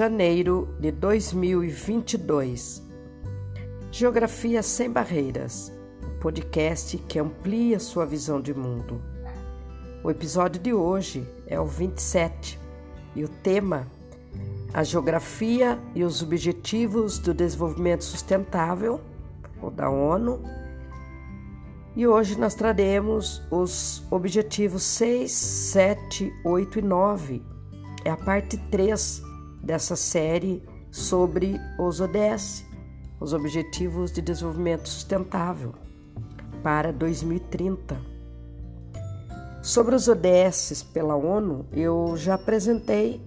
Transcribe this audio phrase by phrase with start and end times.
[0.00, 2.82] janeiro de 2022.
[3.92, 5.70] Geografia Sem Barreiras
[6.18, 9.02] podcast que amplia sua visão de mundo.
[10.02, 12.58] O episódio de hoje é o 27
[13.14, 13.86] e o tema
[14.72, 19.02] A Geografia e os Objetivos do Desenvolvimento Sustentável,
[19.60, 20.42] ou da ONU.
[21.94, 27.42] E hoje nós traremos os objetivos 6, 7, 8 e 9.
[28.02, 29.28] É a parte 3
[29.62, 32.64] dessa série sobre os ODS,
[33.20, 35.74] os Objetivos de Desenvolvimento Sustentável,
[36.62, 38.00] para 2030.
[39.62, 43.20] Sobre os ODS pela ONU, eu já apresentei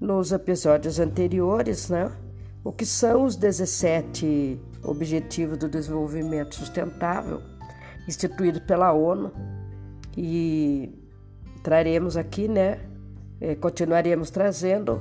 [0.00, 2.10] nos episódios anteriores, né?
[2.64, 7.42] O que são os 17 Objetivos do Desenvolvimento Sustentável
[8.08, 9.30] instituídos pela ONU
[10.16, 10.90] e
[11.62, 12.80] traremos aqui, né?
[13.40, 15.00] É, continuaremos trazendo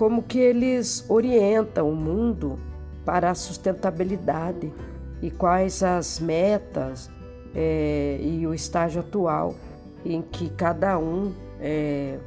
[0.00, 2.58] como que eles orientam o mundo
[3.04, 4.72] para a sustentabilidade
[5.20, 7.10] e quais as metas
[7.54, 9.54] é, e o estágio atual
[10.02, 12.18] em que cada um, é,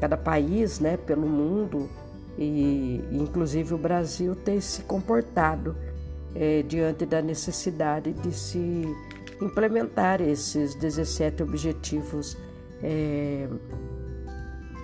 [0.00, 1.88] cada país, né, pelo mundo
[2.36, 5.76] e inclusive o Brasil tem se comportado
[6.34, 8.82] é, diante da necessidade de se
[9.40, 12.36] implementar esses 17 objetivos
[12.82, 13.46] é,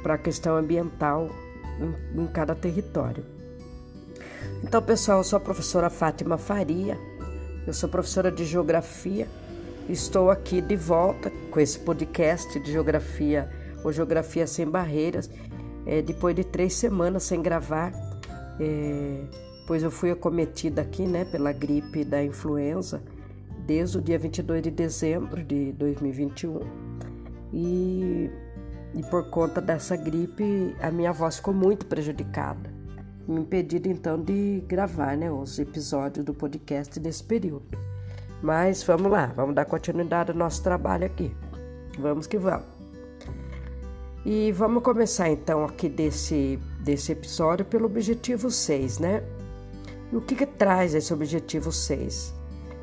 [0.05, 1.29] para a questão ambiental
[1.81, 3.25] em, em cada território.
[4.63, 6.99] Então, pessoal, eu sou a professora Fátima Faria,
[7.67, 9.27] eu sou professora de Geografia,
[9.89, 13.51] estou aqui de volta com esse podcast de Geografia
[13.83, 15.31] ou Geografia Sem Barreiras,
[15.87, 17.93] é, depois de três semanas sem gravar,
[18.61, 19.25] é,
[19.67, 23.03] pois eu fui acometida aqui né, pela gripe da influenza
[23.67, 26.61] desde o dia 22 de dezembro de 2021
[27.53, 28.31] e
[28.95, 32.71] e por conta dessa gripe a minha voz ficou muito prejudicada,
[33.27, 37.79] me impedindo então de gravar né, os episódios do podcast desse período.
[38.43, 41.35] Mas vamos lá, vamos dar continuidade ao nosso trabalho aqui.
[41.99, 42.67] Vamos que vamos.
[44.25, 49.23] E vamos começar então aqui desse, desse episódio pelo objetivo 6, né?
[50.13, 52.40] E o que, que traz esse objetivo 6?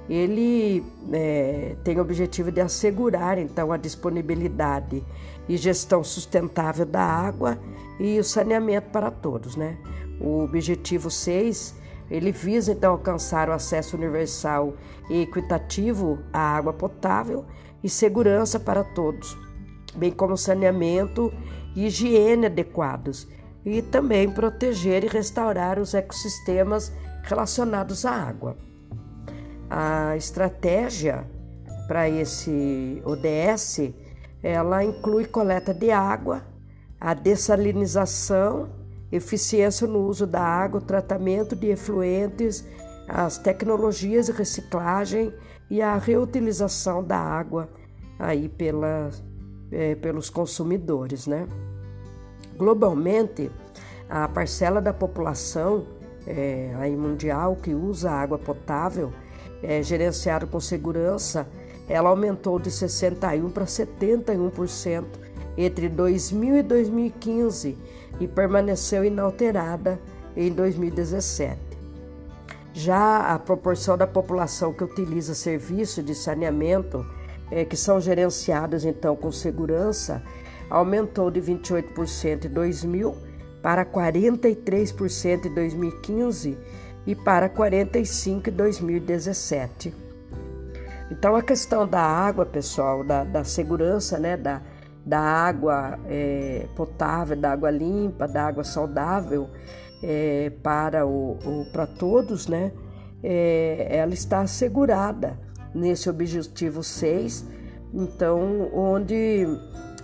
[0.10, 5.04] Ele é, tem o objetivo de assegurar então a disponibilidade
[5.50, 7.60] e gestão sustentável da água
[8.00, 9.78] e o saneamento para todos, né?
[10.20, 11.76] O objetivo 6,
[12.10, 14.74] ele visa então alcançar o acesso universal
[15.10, 17.46] e equitativo à água potável
[17.84, 19.38] e segurança para todos,
[19.96, 21.34] bem como saneamento
[21.76, 23.28] e higiene adequados,
[23.66, 26.92] e também proteger e restaurar os ecossistemas
[27.24, 28.67] relacionados à água.
[29.70, 31.26] A estratégia
[31.88, 33.94] para esse ODS,
[34.42, 36.44] ela inclui coleta de água,
[37.00, 38.70] a dessalinização,
[39.12, 42.66] eficiência no uso da água, tratamento de efluentes,
[43.08, 45.34] as tecnologias de reciclagem
[45.70, 47.70] e a reutilização da água
[48.20, 49.10] aí pela,
[49.72, 51.48] é, pelos consumidores, né?
[52.58, 53.52] Globalmente,
[54.10, 55.86] a parcela da população
[56.26, 59.14] é, aí mundial que usa água potável
[59.62, 61.48] é, gerenciado com segurança,
[61.88, 65.06] ela aumentou de 61% para 71%
[65.58, 67.78] entre 2000 e 2015
[68.20, 70.00] e permaneceu inalterada
[70.36, 71.58] em 2017.
[72.74, 77.04] Já a proporção da população que utiliza serviços de saneamento,
[77.50, 80.22] é, que são gerenciados então com segurança,
[80.70, 83.16] aumentou de 28% em 2000
[83.64, 86.58] para 43% em 2015
[87.08, 89.96] e para 45 em 2017.
[91.10, 94.62] Então a questão da água, pessoal, da, da segurança, né, da,
[95.06, 99.50] da água é, potável, da água limpa, da água saudável
[100.04, 102.74] é, para, o, o, para todos, né,
[103.24, 105.40] é, ela está assegurada
[105.74, 107.46] nesse objetivo 6,
[107.94, 109.48] então onde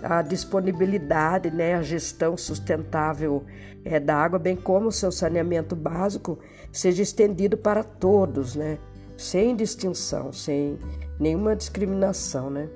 [0.02, 3.44] a disponibilidade, né, a gestão sustentável
[3.84, 6.38] é, da água, bem como o seu saneamento básico,
[6.74, 8.78] seja estendido para todos, né,
[9.16, 10.76] sem distinção, sem
[11.18, 12.50] nenhuma discriminação.
[12.50, 12.68] Né.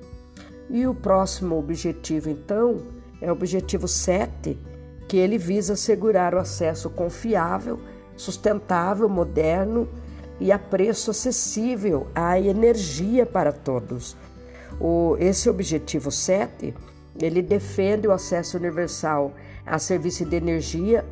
[0.69, 2.77] E o próximo objetivo, então,
[3.21, 4.57] é o objetivo 7,
[5.07, 7.79] que ele visa assegurar o acesso confiável,
[8.15, 9.87] sustentável, moderno
[10.39, 14.15] e a preço acessível à energia para todos.
[14.79, 16.73] O, esse objetivo 7
[17.21, 19.33] ele defende o acesso universal
[19.65, 21.03] a serviços de energia,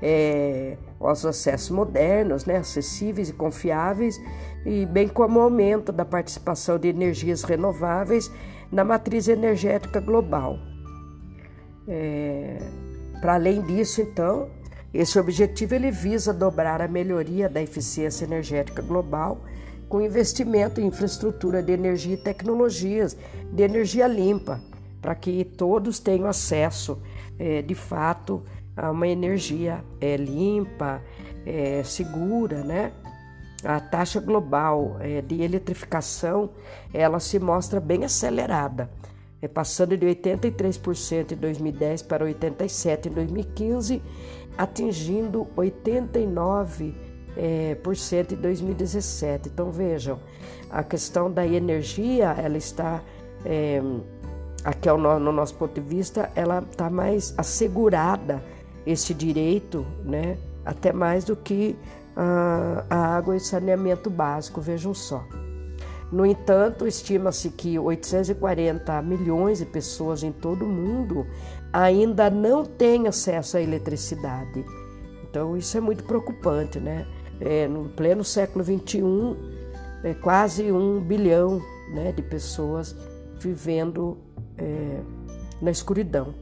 [0.00, 4.20] é, aos acessos modernos, né, acessíveis e confiáveis,
[4.64, 8.30] e bem como o aumento da participação de energias renováveis
[8.72, 10.58] na matriz energética global.
[11.86, 12.58] É,
[13.20, 14.48] Para além disso, então,
[14.96, 19.42] Esse objetivo ele visa dobrar a melhoria da eficiência energética global
[19.90, 23.14] com investimento em infraestrutura de energia e tecnologias
[23.52, 24.58] de energia limpa,
[25.02, 26.98] para que todos tenham acesso,
[27.38, 28.42] é, de fato,
[28.76, 31.02] uma energia é, limpa,
[31.46, 32.92] é, segura, né?
[33.64, 36.50] A taxa global é, de eletrificação
[36.92, 38.90] ela se mostra bem acelerada,
[39.40, 44.02] é, passando de 83% em 2010 para 87% em 2015,
[44.58, 46.94] atingindo 89%
[47.36, 47.76] é,
[48.32, 49.48] em 2017.
[49.48, 50.20] Então vejam,
[50.70, 53.02] a questão da energia, ela está
[53.44, 53.80] é,
[54.64, 58.42] aqui no, no nosso ponto de vista, ela está mais assegurada
[58.86, 60.38] esse direito, né?
[60.64, 61.76] Até mais do que
[62.14, 64.60] a, a água e saneamento básico.
[64.60, 65.24] Vejam só.
[66.10, 71.26] No entanto, estima-se que 840 milhões de pessoas em todo o mundo
[71.72, 74.64] ainda não têm acesso à eletricidade.
[75.28, 77.06] Então, isso é muito preocupante, né?
[77.40, 79.02] é, no pleno século XXI,
[80.04, 81.60] é, quase um bilhão
[81.92, 82.96] né, de pessoas
[83.38, 84.18] vivendo
[84.56, 85.00] é,
[85.60, 86.34] na escuridão.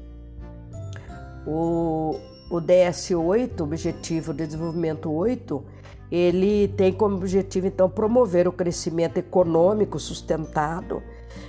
[1.46, 2.18] O,
[2.50, 5.62] o DS8, Objetivo de Desenvolvimento 8,
[6.10, 11.02] ele tem como objetivo então promover o crescimento econômico sustentado,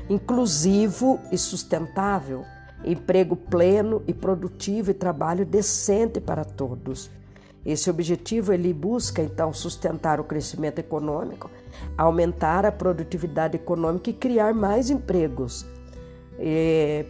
[0.09, 2.43] inclusivo e sustentável,
[2.83, 7.11] emprego pleno e produtivo e trabalho decente para todos.
[7.65, 11.49] Esse objetivo ele busca então sustentar o crescimento econômico,
[11.97, 15.65] aumentar a produtividade econômica e criar mais empregos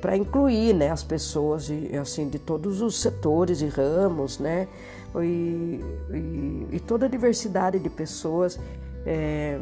[0.01, 4.68] para incluir né, as pessoas de, assim de todos os setores e ramos, né,
[5.16, 5.80] e,
[6.12, 8.60] e, e toda a diversidade de pessoas
[9.06, 9.57] é,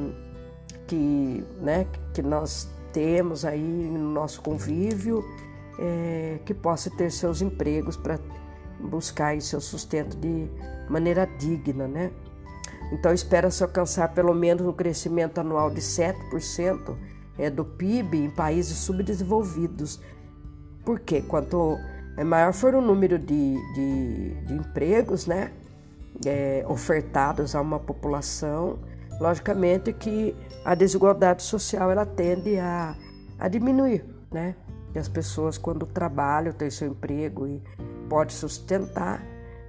[0.88, 5.24] que, né, que nós temos aí no nosso convívio,
[5.80, 8.20] é, que possa ter seus empregos para
[8.80, 10.48] buscar seu sustento de
[10.90, 12.12] maneira digna, né?
[12.92, 16.96] Então espera-se alcançar pelo menos um crescimento anual de 7%
[17.38, 20.00] é, do PIB em países subdesenvolvidos.
[20.86, 21.78] Porque quanto
[22.26, 25.52] maior for o número de, de, de empregos né,
[26.26, 28.80] é, ofertados a uma população,
[29.20, 30.36] logicamente que
[30.66, 32.96] a desigualdade social ela tende a,
[33.40, 34.56] a diminuir, né?
[34.94, 37.62] E as pessoas quando trabalham, têm seu emprego e
[38.08, 39.24] pode sustentar,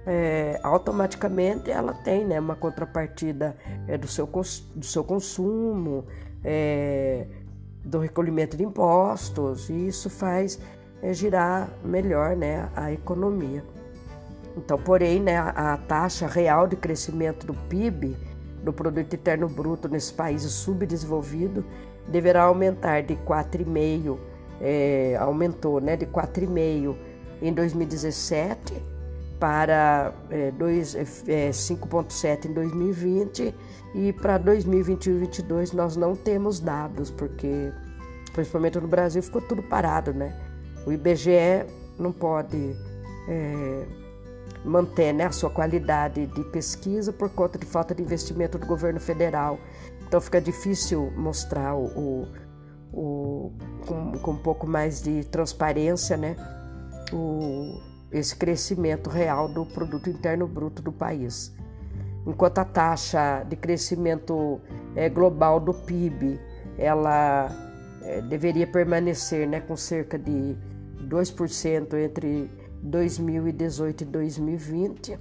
[0.05, 3.57] é, automaticamente ela tem né, uma contrapartida
[3.87, 6.05] é, do, seu, do seu consumo,
[6.43, 7.25] é,
[7.85, 10.59] do recolhimento de impostos, e isso faz
[11.01, 13.63] é, girar melhor né, a economia.
[14.57, 18.17] Então, porém, né, a, taxa real de crescimento do PIB,
[18.63, 21.63] do Produto Interno Bruto, nesses países subdesenvolvidos,
[22.07, 24.17] deverá aumentar de 4,5%,
[24.59, 26.95] é, aumentou né, de 4,5%
[27.41, 28.94] em 2017
[29.39, 33.55] para é, é, 5,7 é, em 2020
[33.93, 37.71] e para 2021 e 2022 nós não temos dados, porque
[38.33, 40.35] principalmente no Brasil ficou tudo parado, né?
[40.85, 41.65] O IBGE
[41.97, 42.75] não pode
[43.27, 43.85] é,
[44.63, 48.99] manter né, a sua qualidade de pesquisa por conta de falta de investimento do governo
[48.99, 49.59] federal.
[50.07, 52.27] Então fica difícil mostrar o, o,
[52.93, 53.51] o
[53.85, 56.35] com, com um pouco mais de transparência, né?
[57.13, 57.79] O,
[58.11, 61.53] esse crescimento real do produto interno bruto do país.
[62.25, 64.59] Enquanto a taxa de crescimento
[64.95, 66.39] é, global do PIB
[66.77, 67.49] ela
[68.01, 70.55] é, deveria permanecer né, com cerca de
[71.07, 72.49] 2% entre
[72.81, 75.19] 2018 e 2020,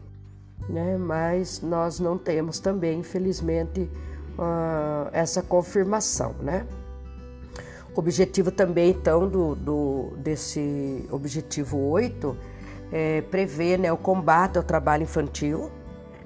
[0.69, 3.83] né, mas nós não temos também, infelizmente,
[4.39, 6.35] uh, essa confirmação.
[6.41, 6.67] Né?
[7.95, 12.37] O objetivo também, então, do, do, desse objetivo 8
[12.95, 15.69] é, né, o combate ao trabalho infantil,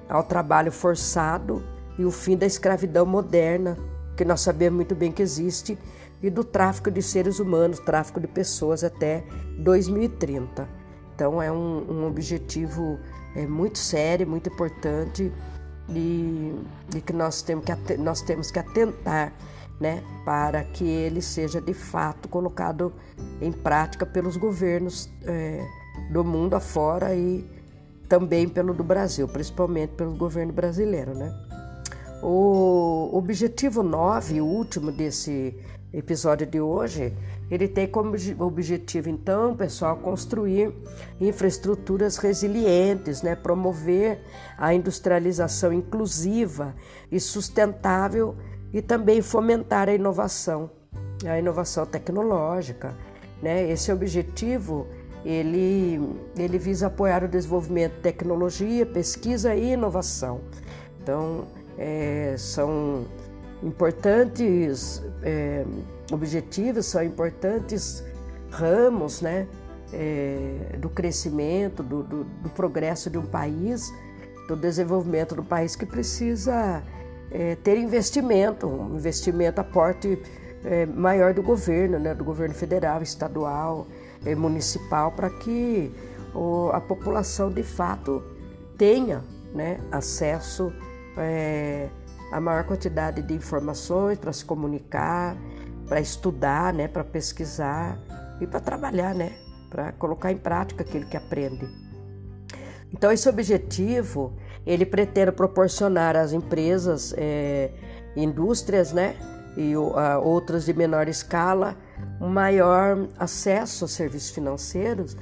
[0.07, 1.63] ao trabalho forçado
[1.97, 3.75] e o fim da escravidão moderna,
[4.15, 5.77] que nós sabemos muito bem que existe,
[6.21, 9.23] e do tráfico de seres humanos, tráfico de pessoas até
[9.57, 10.67] 2030.
[11.15, 12.99] Então é um, um objetivo
[13.35, 15.31] é, muito sério, muito importante
[15.89, 16.53] e,
[16.95, 19.33] e que nós temos que, nós temos que atentar
[19.79, 22.93] né, para que ele seja de fato colocado
[23.41, 25.65] em prática pelos governos é,
[26.11, 27.45] do mundo afora e
[28.07, 31.31] também pelo do Brasil, principalmente pelo governo brasileiro, né?
[32.21, 35.55] O objetivo 9, o último desse
[35.93, 37.13] episódio de hoje,
[37.49, 40.71] ele tem como objetivo, então, pessoal, construir
[41.19, 43.35] infraestruturas resilientes, né?
[43.35, 44.21] promover
[44.57, 46.75] a industrialização inclusiva
[47.11, 48.35] e sustentável
[48.71, 50.69] e também fomentar a inovação,
[51.25, 52.95] a inovação tecnológica.
[53.41, 53.71] Né?
[53.71, 54.85] Esse objetivo
[55.25, 55.99] ele,
[56.37, 60.41] ele visa apoiar o desenvolvimento de tecnologia, pesquisa e inovação.
[61.01, 61.47] Então,
[61.77, 63.05] é, são
[63.61, 65.65] importantes é,
[66.11, 68.03] objetivos, são importantes
[68.49, 69.47] ramos né,
[69.93, 73.91] é, do crescimento, do, do, do, progresso de um país,
[74.47, 76.83] do desenvolvimento do país que precisa
[77.31, 80.19] é, ter investimento, um investimento, aporte
[80.63, 83.87] é, maior do governo, né, do governo federal, estadual,
[84.37, 85.91] municipal, para que
[86.73, 88.23] a população de fato
[88.77, 89.23] tenha
[89.53, 90.71] né, acesso
[91.17, 91.89] é,
[92.31, 95.35] a maior quantidade de informações para se comunicar,
[95.87, 97.99] para estudar, né, para pesquisar
[98.39, 99.33] e para trabalhar, né,
[99.69, 101.67] para colocar em prática aquilo que aprende.
[102.93, 104.33] Então esse objetivo
[104.65, 107.71] ele pretende proporcionar às empresas, é,
[108.15, 109.15] indústrias, né,
[109.57, 111.75] e a, outras de menor escala,
[112.19, 115.15] um maior acesso a serviços financeiros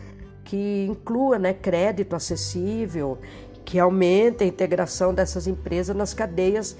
[0.43, 3.17] que inclua, né, crédito acessível,
[3.65, 6.77] que aumente a integração dessas empresas nas cadeias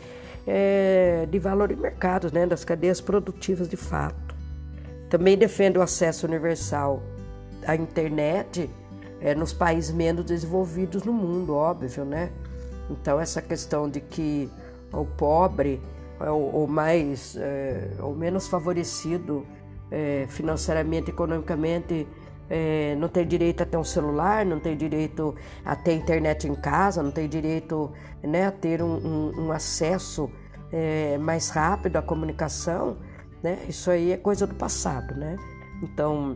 [0.48, 4.36] é, de valor de mercado, né, das cadeias produtivas de fato.
[5.10, 7.04] Também defende o acesso universal
[7.66, 8.70] à internet
[9.20, 12.30] é, nos países menos desenvolvidos no mundo, óbvio, né?
[12.89, 14.50] Então essa questão de que
[14.94, 15.82] o pobre
[16.22, 19.46] é o, o mais, é, o menos favorecido
[19.91, 22.08] é, financeiramente, economicamente,
[22.50, 26.56] é, não tem direito a ter um celular, não tem direito a ter internet em
[26.56, 27.91] casa, não tem direito
[28.24, 30.29] né, a ter um, um, um acesso
[30.72, 32.98] é, mais rápido à comunicação,
[33.44, 33.60] né?
[33.67, 35.36] Isso aí é coisa do passado, né?
[35.82, 36.36] Então,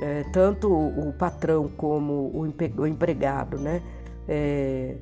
[0.00, 3.82] é, tanto o patrão como o empregado, né?
[4.28, 4.96] É,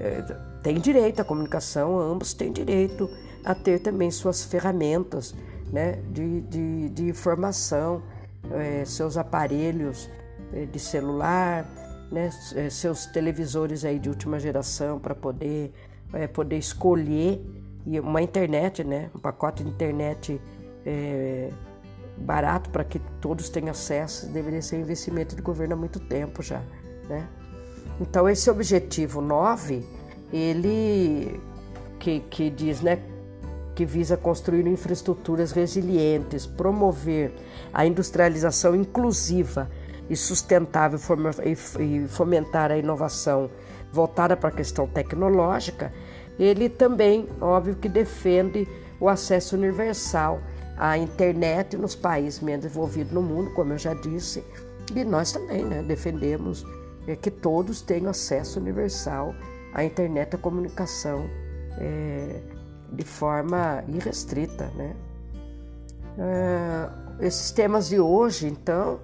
[0.00, 0.22] é,
[0.62, 3.10] tem direito à comunicação, ambos têm direito
[3.44, 5.34] a ter também suas ferramentas,
[5.72, 5.98] né?
[6.10, 8.02] De, de, de informação,
[8.50, 10.10] é, seus aparelhos
[10.52, 11.66] é, de celular,
[12.10, 15.72] né, é, seus televisores aí de última geração para poder,
[16.12, 17.42] é, poder escolher
[17.86, 20.40] e uma internet, né, um pacote de internet
[20.84, 21.50] é,
[22.18, 26.42] barato para que todos tenham acesso deveria ser um investimento do governo há muito tempo
[26.42, 26.62] já,
[27.08, 27.26] né?
[28.00, 29.84] Então esse objetivo 9,
[30.32, 31.40] ele
[31.98, 32.96] que, que diz, né,
[33.74, 37.32] que visa construir infraestruturas resilientes, promover
[37.72, 39.70] a industrialização inclusiva
[40.10, 40.98] e sustentável
[41.80, 43.50] e fomentar a inovação
[43.90, 45.92] voltada para a questão tecnológica,
[46.38, 48.66] ele também, óbvio, que defende
[48.98, 50.40] o acesso universal
[50.76, 54.42] à internet nos países menos desenvolvidos no mundo, como eu já disse,
[54.94, 56.66] e nós também né, defendemos
[57.06, 59.34] é, que todos tenham acesso universal
[59.74, 61.28] à internet, à comunicação.
[61.78, 62.40] É,
[62.92, 64.70] de forma irrestrita.
[64.76, 64.94] Né?
[66.18, 69.00] Uh, esses temas de hoje, então,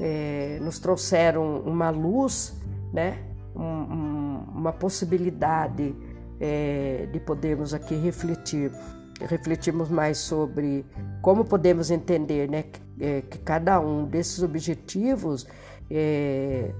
[0.00, 2.54] é, nos trouxeram uma luz,
[2.92, 3.18] né?
[3.54, 5.94] Um, um, uma possibilidade
[6.40, 8.72] é, de podermos aqui refletir,
[9.20, 10.86] refletirmos mais sobre
[11.20, 15.46] como podemos entender né, que, é, que cada um desses objetivos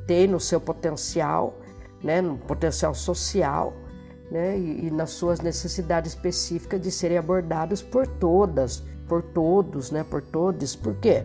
[0.07, 1.59] tem no seu potencial,
[2.01, 3.75] né, no potencial social,
[4.31, 10.05] né, e, e, nas suas necessidades específicas de serem abordados por todas, por todos, né,
[10.09, 10.77] por todos.
[10.77, 11.25] Por quê?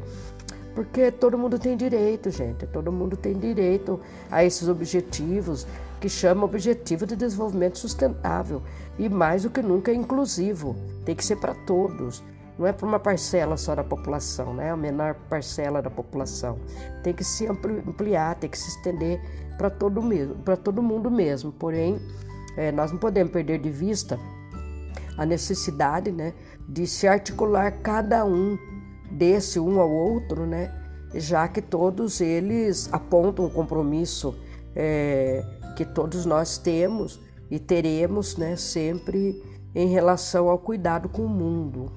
[0.74, 2.68] Porque todo mundo tem direito, gente.
[2.68, 5.66] Todo mundo tem direito a esses objetivos
[6.02, 8.62] que chama Objetivo de Desenvolvimento Sustentável
[9.00, 10.76] e mais do que nunca é inclusivo.
[11.06, 12.22] Tem que ser para todos.
[12.60, 14.72] Não é para uma parcela só da população, né?
[14.72, 16.58] A menor parcela da população.
[17.04, 19.22] Tem que se ampliar, tem que se estender
[19.58, 20.02] para todo
[20.58, 21.52] todo mundo mesmo.
[21.54, 22.00] Porém,
[22.58, 24.20] é, nós não podemos perder de vista
[25.18, 26.34] a necessidade né,
[26.68, 28.58] de se articular cada um
[29.10, 30.74] desse um ao outro, né,
[31.14, 34.36] já que todos eles apontam um compromisso
[34.76, 35.44] é,
[35.76, 37.20] que todos nós temos
[37.50, 39.42] e teremos né, sempre
[39.74, 41.92] em relação ao cuidado com o mundo.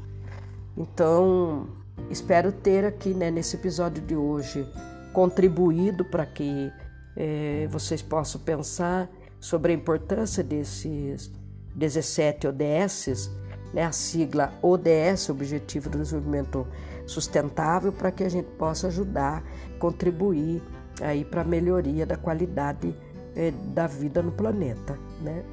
[0.76, 1.68] Então,
[2.10, 4.66] espero ter aqui né, nesse episódio de hoje
[5.12, 6.70] contribuído para que
[7.16, 9.08] é, vocês possam pensar
[9.40, 11.30] sobre a importância desses
[11.74, 13.30] 17 ODSs,
[13.72, 16.66] né, a sigla ODS, Objetivo do Desenvolvimento
[17.06, 19.42] Sustentável, para que a gente possa ajudar,
[19.78, 20.62] contribuir
[21.00, 22.94] aí para a melhoria da qualidade
[23.36, 25.44] eh, da vida no planeta, né?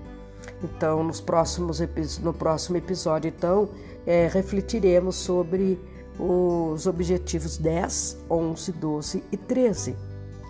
[0.63, 1.80] Então, nos próximos
[2.22, 3.70] no próximo episódio, então,
[4.06, 5.80] é, refletiremos sobre
[6.20, 9.92] os objetivos 10, 11, 12 e 13.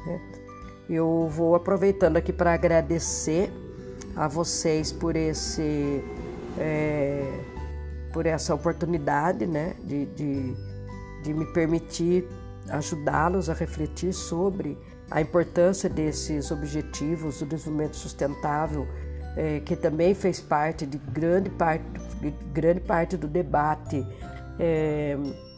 [0.06, 0.45] Né?
[0.90, 3.52] Eu vou aproveitando aqui para agradecer
[4.16, 6.04] a vocês por esse
[6.58, 7.40] é,
[8.14, 10.56] por essa oportunidade, né, de, de,
[11.24, 12.26] de me permitir
[12.70, 14.78] ajudá-los a refletir sobre
[15.12, 18.88] a importância desses objetivos do desenvolvimento sustentável,
[19.36, 21.84] é, que também fez parte de grande parte,
[22.22, 24.06] de grande parte do debate
[24.58, 25.18] é,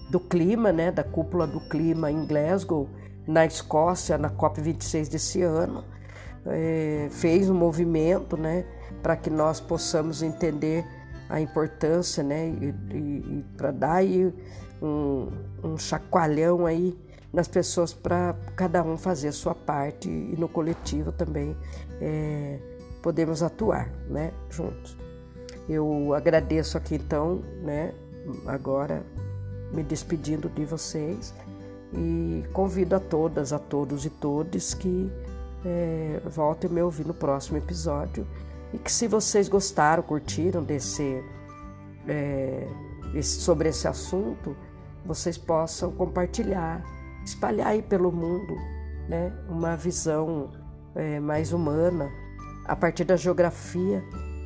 [0.10, 2.90] do clima, né, da cúpula do clima em Glasgow,
[3.28, 5.84] na Escócia, na COP26 desse ano,
[6.46, 8.66] é, fez um movimento né,
[9.04, 10.86] para que nós possamos entender
[11.30, 14.34] a importância né, e, e, e para dar aí
[14.82, 15.28] um,
[15.64, 16.98] um chacoalhão aí
[17.34, 21.56] nas pessoas para cada um fazer a sua parte e no coletivo também
[22.00, 22.60] é,
[23.02, 24.98] podemos atuar né, juntos.
[25.68, 27.94] Eu agradeço aqui então, né,
[28.46, 29.04] agora
[29.74, 31.34] me despedindo de vocês
[31.94, 35.12] e convido a todas, a todos e todes que
[35.66, 38.28] é, voltem me ouvir no próximo episódio
[38.74, 41.24] e que se vocês gostaram, curtiram desse,
[42.08, 42.68] é,
[43.14, 44.56] esse sobre esse assunto,
[45.06, 46.84] vocês possam compartilhar,
[47.26, 48.56] espalhar aí pelo mundo,
[49.08, 50.50] né, uma visão
[50.94, 52.12] é, mais humana
[52.66, 54.04] a partir da geografia,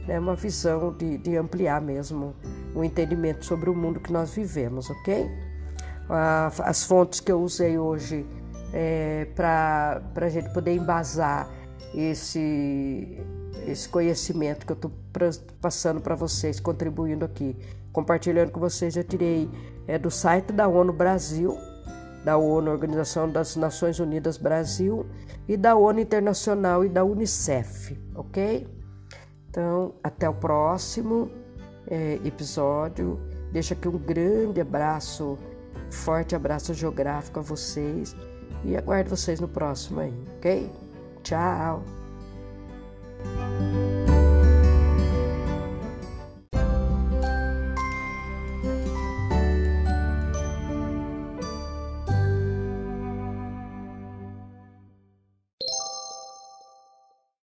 [0.07, 2.35] né, uma visão de, de ampliar mesmo
[2.75, 5.29] o entendimento sobre o mundo que nós vivemos, ok?
[6.11, 8.25] As fontes que eu usei hoje
[8.73, 11.49] é, para a gente poder embasar
[11.93, 13.17] esse,
[13.65, 14.91] esse conhecimento que eu estou
[15.61, 17.55] passando para vocês, contribuindo aqui,
[17.91, 19.49] compartilhando com vocês, eu tirei
[19.87, 21.57] é, do site da ONU Brasil,
[22.23, 25.05] da ONU, Organização das Nações Unidas Brasil,
[25.47, 28.67] e da ONU Internacional e da Unicef, ok?
[29.49, 31.29] Então, até o próximo
[31.87, 33.19] é, episódio.
[33.51, 35.37] Deixo aqui um grande abraço,
[35.91, 38.15] forte abraço geográfico a vocês
[38.63, 40.71] e aguardo vocês no próximo aí, ok?
[41.23, 42.00] Tchau!